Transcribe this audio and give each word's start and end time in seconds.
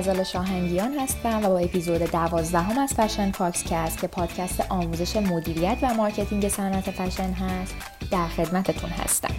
غزال 0.00 0.24
شاهنگیان 0.24 0.98
هستم 0.98 1.44
و 1.44 1.48
با 1.48 1.58
اپیزود 1.58 2.02
دوازدهم 2.02 2.78
از 2.78 2.94
فشن 2.94 3.30
کست 3.64 4.00
که 4.00 4.06
پادکست 4.06 4.60
آموزش 4.68 5.16
مدیریت 5.16 5.78
و 5.82 5.94
marketing 5.94 6.48
صنعت 6.48 6.90
فشن 6.90 7.32
هست 7.32 7.74
در 8.10 8.28
خدمتتون 8.28 8.90
هستم. 8.90 9.34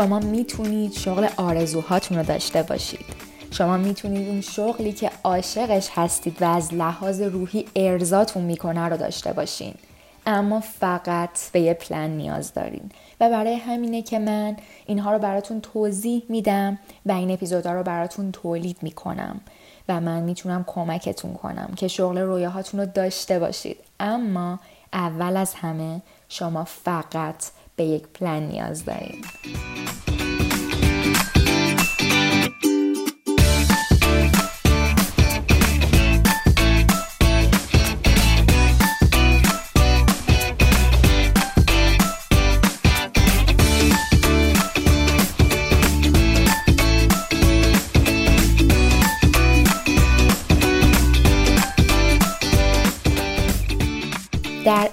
شما 0.00 0.18
می‌تونید 0.18 0.92
شغل 0.92 1.28
آرزوهاتون 1.36 2.18
رو 2.18 2.24
داشته 2.24 2.62
باشید. 2.62 3.04
شما 3.50 3.76
می‌تونید 3.76 4.28
اون 4.28 4.40
شغلی 4.40 4.92
که 4.92 5.10
عاشقش 5.24 5.88
هستید 5.94 6.42
و 6.42 6.44
از 6.44 6.74
لحاظ 6.74 7.20
روحی 7.20 7.64
ارزاتون 7.76 8.44
می‌کنه 8.44 8.88
رو 8.88 8.96
داشته 8.96 9.32
باشین. 9.32 9.74
اما 10.26 10.60
فقط 10.60 11.50
به 11.52 11.60
یه 11.60 11.74
پلن 11.74 12.10
نیاز 12.10 12.54
دارین. 12.54 12.90
و 13.20 13.30
برای 13.30 13.54
همینه 13.54 14.02
که 14.02 14.18
من 14.18 14.56
اینها 14.86 15.12
رو 15.12 15.18
براتون 15.18 15.60
توضیح 15.60 16.22
میدم 16.28 16.78
و 17.06 17.12
این 17.12 17.30
اپیزودها 17.30 17.72
رو 17.72 17.82
براتون 17.82 18.32
تولید 18.32 18.76
می‌کنم. 18.82 19.40
و 19.88 20.00
من 20.00 20.22
می‌تونم 20.22 20.64
کمکتون 20.66 21.34
کنم 21.34 21.72
که 21.76 21.88
شغل 21.88 22.18
رویاهاتون 22.18 22.80
رو 22.80 22.86
داشته 22.86 23.38
باشید. 23.38 23.76
اما 24.00 24.60
اول 24.92 25.36
از 25.36 25.54
همه 25.54 26.02
شما 26.28 26.64
فقط 26.64 27.44
به 27.76 27.84
یک 27.84 28.02
پلن 28.02 28.42
نیاز 28.42 28.84
داریم 28.84 29.22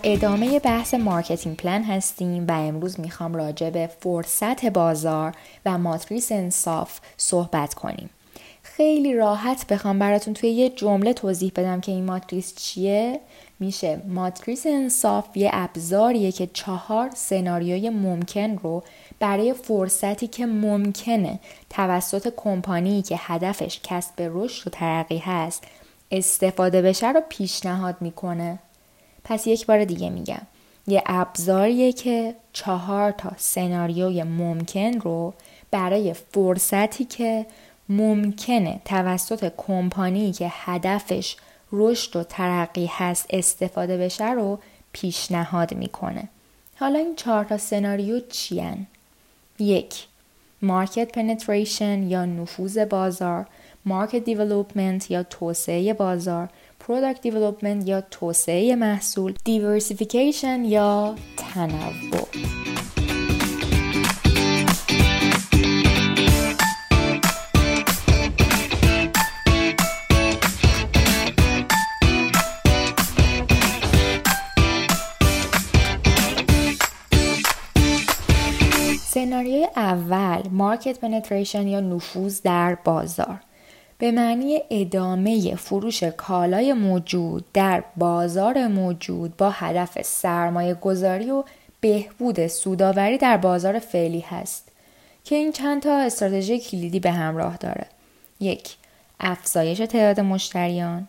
ادامه 0.09 0.59
بحث 0.59 0.93
marketing 0.93 1.57
plan 1.57 1.83
هستیم 1.83 2.45
و 2.47 2.51
امروز 2.51 2.99
می‌خوام 2.99 3.35
راجع 3.35 3.69
به 3.69 3.89
فرصت 3.99 4.65
بازار 4.65 5.35
و 5.65 5.77
ماتریس 5.77 6.31
Ansoff 6.31 6.99
صحبت 7.17 7.73
کنیم. 7.73 8.09
خیلی 8.63 9.15
راحت 9.15 9.67
بخوام 9.67 9.99
براتون 9.99 10.33
توی 10.33 10.49
یه 10.49 10.69
جمله 10.69 11.13
توضیح 11.13 11.51
بدم 11.55 11.81
که 11.81 11.91
این 11.91 12.05
ماتریس 12.05 12.55
چیه 12.55 13.19
میشه 13.59 14.01
ماتریس 14.07 14.65
Ansoff 14.65 15.37
یه 15.37 15.49
ابزاریه 15.53 16.31
که 16.31 16.47
چهار 16.53 17.09
سناریوی 17.15 17.89
ممکن 17.89 18.57
رو 18.57 18.83
برای 19.19 19.53
فرصتی 19.53 20.27
که 20.27 20.45
ممکنه 20.45 21.39
توسط 21.69 22.33
کمپانی 22.37 23.01
که 23.01 23.15
هدفش 23.19 23.79
کسب 23.83 24.13
رشد 24.17 24.67
و 24.67 24.69
ترقی 24.69 25.17
هست 25.17 25.63
استفاده 26.11 26.81
بشه 26.81 27.11
رو 27.11 27.21
پیشنهاد 27.29 27.95
می‌کنه 28.01 28.59
پس 29.29 29.47
یک 29.47 29.65
بار 29.65 29.85
دیگه 29.85 30.09
میگم 30.09 30.41
یه 30.87 31.03
ابزاریه 31.05 31.93
که 31.93 32.35
چهار 32.53 33.11
تا 33.11 33.31
سناریوی 33.37 34.23
ممکن 34.23 34.99
رو 34.99 35.33
برای 35.71 36.13
فرصتی 36.13 37.05
که 37.05 37.45
ممکنه 37.89 38.81
توسط 38.85 39.51
کمپانی 39.57 40.31
که 40.31 40.51
هدفش 40.51 41.35
رشد 41.71 42.15
و 42.15 42.23
ترقی 42.23 42.89
هست 42.91 43.25
استفاده 43.29 43.97
بشه 43.97 44.31
رو 44.31 44.59
پیشنهاد 44.91 45.73
می‌کنه. 45.73 46.29
حالا 46.75 46.99
این 46.99 47.15
چهار 47.15 47.43
تا 47.43 47.57
سناریو 47.57 48.19
چیان؟ 48.19 48.87
یک 49.59 50.05
مارکت 50.61 51.11
پنتریشن 51.11 52.03
یا 52.03 52.25
نفوذ 52.25 52.77
بازار 52.77 53.45
market 53.87 54.23
development 54.23 55.11
یا 55.11 55.23
توسعه 55.23 55.93
بازار 55.93 56.49
product 56.79 57.21
development 57.21 57.87
یا 57.87 58.01
توسعه 58.01 58.75
محصول 58.75 59.33
diversification 59.43 60.65
یا 60.65 61.15
تنوع. 61.37 62.27
سناریوی 79.09 79.67
اول 79.75 80.41
مارکت 80.51 80.99
پنتریشن 80.99 81.67
یا 81.67 81.79
نفوذ 81.79 82.41
در 82.41 82.75
بازار. 82.75 83.46
به 83.99 84.11
معنی 84.11 84.59
ادامه 84.69 85.55
فروش 85.55 86.03
کالای 86.03 86.73
موجود 86.73 87.45
در 87.53 87.83
بازار 87.95 88.67
موجود 88.67 89.37
با 89.37 89.49
هدف 89.49 90.01
سرمایه 90.01 90.73
گذاری 90.73 91.31
و 91.31 91.43
بهبود 91.81 92.47
سوداوری 92.47 93.17
در 93.17 93.37
بازار 93.37 93.79
فعلی 93.79 94.19
هست 94.19 94.67
که 95.23 95.35
این 95.35 95.51
چند 95.51 95.81
تا 95.81 95.97
استراتژی 95.97 96.59
کلیدی 96.59 96.99
به 96.99 97.11
همراه 97.11 97.57
داره. 97.57 97.85
یک 98.39 98.75
افزایش 99.19 99.77
تعداد 99.77 100.19
مشتریان 100.19 101.07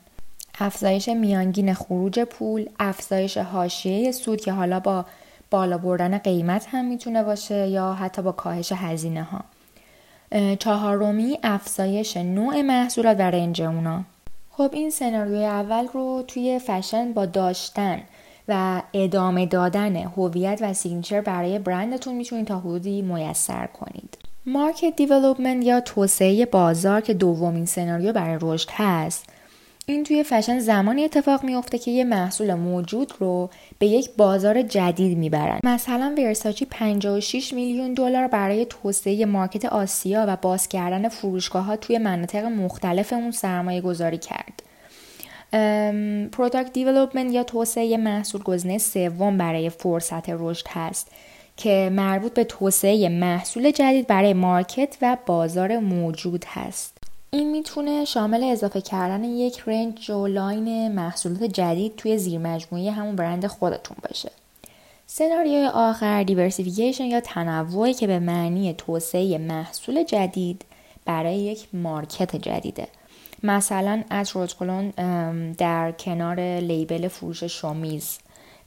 افزایش 0.60 1.08
میانگین 1.08 1.74
خروج 1.74 2.20
پول 2.20 2.68
افزایش 2.80 3.38
حاشیه 3.38 4.12
سود 4.12 4.40
که 4.40 4.52
حالا 4.52 4.80
با 4.80 5.04
بالا 5.50 5.78
بردن 5.78 6.18
قیمت 6.18 6.66
هم 6.70 6.84
می‌تونه 6.84 7.22
باشه 7.22 7.68
یا 7.68 7.92
حتی 7.92 8.22
با 8.22 8.32
کاهش 8.32 8.72
هزینه 8.72 9.22
ها 9.22 9.44
چهارمی 10.58 11.38
افزایش 11.42 12.16
نوع 12.16 12.62
محصولات 12.62 13.18
و 13.18 13.22
range 13.22 13.62
اونا. 13.62 14.04
خب 14.50 14.70
این 14.72 14.90
سناریوی 14.90 15.44
اول 15.44 15.86
رو 15.92 16.24
توی 16.26 16.58
فشن 16.58 17.12
با 17.12 17.26
داشتن 17.26 18.00
و 18.48 18.82
ادامه 18.94 19.46
دادن 19.46 19.96
هویت 19.96 20.58
و 20.62 20.72
signature 20.72 21.20
برای 21.20 21.58
برندتون 21.58 22.14
می‌تونید 22.14 22.46
تا 22.46 22.58
حدودی 22.58 23.02
میسر 23.02 23.66
کنید. 23.66 24.18
market 24.46 24.96
development 24.96 25.64
یا 25.64 25.80
توسعه 25.80 26.46
بازار 26.46 27.00
که 27.00 27.14
دومین 27.14 27.66
سناریو 27.66 28.12
برای 28.12 28.38
رشد 28.40 28.68
هست 28.72 29.24
این 29.90 30.04
توی 30.04 30.24
فشن 30.24 30.58
زمانی 30.58 31.04
اتفاق 31.04 31.44
میفته 31.44 31.78
که 31.78 31.90
یه 31.90 32.04
محصول 32.04 32.54
موجود 32.54 33.12
رو 33.18 33.50
به 33.78 33.86
یک 33.86 34.10
بازار 34.16 34.62
جدید 34.62 35.18
می‌برن. 35.18 35.60
مثلا 35.64 36.14
ورساچی 36.18 36.64
56 36.64 37.52
میلیون 37.52 37.94
دلار 37.94 38.26
برای 38.26 38.66
توسعه 38.70 39.26
market 39.26 39.64
آسیا 39.64 40.24
و 40.28 40.36
باز 40.36 40.68
کردن 40.68 41.08
فروشگاه 41.08 41.64
ها 41.64 41.76
توی 41.76 41.98
مناطق 41.98 42.44
مختلف 42.44 43.12
اون 43.12 43.30
سرمایه 43.30 43.80
گذاری 43.80 44.18
کرد. 44.18 44.62
product 46.32 46.72
development 46.72 47.32
یا 47.32 47.44
توسعه 47.44 47.96
محصول 47.96 48.42
گزینه 48.42 48.78
سوم 48.78 49.38
برای 49.38 49.70
فرصت 49.70 50.30
رشد 50.30 50.66
هست 50.68 51.10
که 51.56 51.90
مربوط 51.92 52.34
به 52.34 52.44
توسعه 52.44 53.08
محصول 53.08 53.70
جدید 53.70 54.06
برای 54.06 54.32
market 54.32 54.96
و 55.02 55.16
بازار 55.26 55.78
موجود 55.78 56.44
هست. 56.48 56.97
این 57.30 57.50
می‌تونه 57.50 58.04
شامل 58.04 58.44
اضافه 58.44 58.80
کردن 58.80 59.24
یک 59.24 59.62
range 59.66 60.10
و 60.10 60.26
line 60.26 60.92
محصولات 60.92 61.42
جدید 61.44 61.96
توی 61.96 62.18
زیر 62.18 62.38
مجموعه 62.38 62.90
همون 62.90 63.16
برند 63.16 63.46
خودتون 63.46 63.96
باشه. 64.08 64.30
سناریوی 65.06 65.66
آخر 65.66 66.22
diversification 66.22 67.04
یا 67.04 67.20
تنوعی 67.20 67.94
که 67.94 68.06
به 68.06 68.18
معنی 68.18 68.74
توسعه 68.74 69.38
محصول 69.38 70.04
جدید 70.04 70.64
برای 71.04 71.36
یک 71.36 71.68
market 71.72 72.36
جدیده. 72.36 72.88
مثلا 73.42 74.02
عرضه 74.10 74.36
ادکلن 74.36 74.90
در 75.50 75.92
کنار 75.92 76.40
label 76.40 77.08
فروش 77.08 77.44
شومیز 77.44 78.18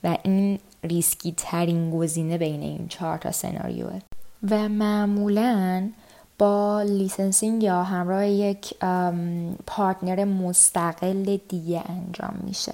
و 0.03 0.17
این 0.23 0.59
ریسکی 0.83 1.33
ترین 1.37 1.91
گزینه 1.91 2.37
بین 2.37 2.61
این 2.61 2.87
چهار 2.87 3.17
تا 3.17 3.31
سناریوه 3.31 3.99
و 4.49 4.69
معمولاً 4.69 5.89
با 6.41 6.81
licensing 6.81 7.63
یا 7.63 7.83
همراه 7.83 8.27
یک 8.27 8.73
partner 9.67 10.23
مستقل 10.23 11.37
دیگه 11.49 11.83
انجام 11.89 12.39
میشه. 12.43 12.73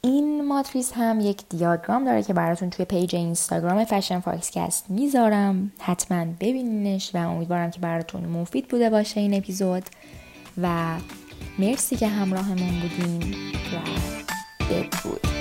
این 0.00 0.48
ماتریس 0.48 0.92
هم 0.94 1.20
یک 1.20 1.42
دیاگرام 1.48 2.04
داره 2.04 2.22
که 2.22 2.32
براتون 2.32 2.70
توی 2.70 2.84
page 2.84 3.16
اینستاگرام 3.16 3.84
فشن 3.84 4.20
فاکسکست 4.20 4.90
می‌ذارم. 4.90 5.72
حتما 5.78 6.24
ببینینش 6.40 7.14
و 7.14 7.18
امیدوارم 7.18 7.70
که 7.70 7.80
براتون 7.80 8.24
مفید 8.24 8.68
بوده 8.68 8.90
باشه 8.90 9.20
این 9.20 9.34
اپیزود. 9.34 9.84
و 10.62 10.96
مرسی 11.58 11.96
که 11.96 12.08
همراهمون 12.08 12.80
بودین 12.80 13.34
و 13.52 13.78
بدرود 14.70 15.37